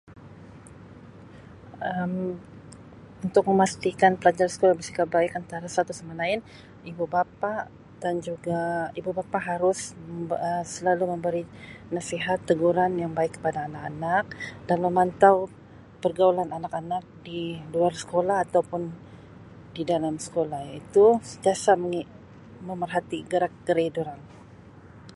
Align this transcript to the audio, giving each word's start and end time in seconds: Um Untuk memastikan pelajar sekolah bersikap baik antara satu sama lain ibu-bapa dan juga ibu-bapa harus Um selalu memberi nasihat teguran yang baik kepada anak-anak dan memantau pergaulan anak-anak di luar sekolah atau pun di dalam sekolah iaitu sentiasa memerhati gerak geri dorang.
Um 1.91 2.13
Untuk 3.25 3.43
memastikan 3.53 4.13
pelajar 4.21 4.47
sekolah 4.53 4.75
bersikap 4.79 5.07
baik 5.15 5.31
antara 5.39 5.67
satu 5.75 5.91
sama 5.99 6.13
lain 6.21 6.39
ibu-bapa 6.89 7.53
dan 8.03 8.15
juga 8.27 8.59
ibu-bapa 8.99 9.37
harus 9.49 9.79
Um 10.09 10.25
selalu 10.75 11.03
memberi 11.13 11.43
nasihat 11.95 12.37
teguran 12.49 12.91
yang 13.01 13.13
baik 13.19 13.31
kepada 13.37 13.59
anak-anak 13.67 14.23
dan 14.67 14.77
memantau 14.85 15.35
pergaulan 16.03 16.49
anak-anak 16.57 17.03
di 17.27 17.41
luar 17.73 17.93
sekolah 18.03 18.37
atau 18.45 18.61
pun 18.69 18.81
di 19.75 19.83
dalam 19.91 20.15
sekolah 20.27 20.59
iaitu 20.69 21.05
sentiasa 21.31 21.71
memerhati 22.69 23.17
gerak 23.31 23.53
geri 23.69 23.87
dorang. 23.97 24.21